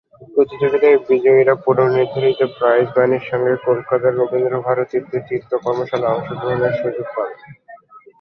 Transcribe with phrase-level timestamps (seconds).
[0.35, 7.39] প্রতিযোগিতায় বিজয়ীরা পূর্বনির্ধারিত প্রাইজ মানির সঙ্গে কলকাতায় রবীন্দ্রভারতীতে চিত্রকর্মশালায় অংশগ্রহণের সুযোগ পাবেন।